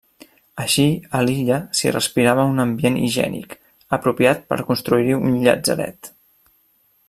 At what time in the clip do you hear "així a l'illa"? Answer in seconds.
0.61-1.59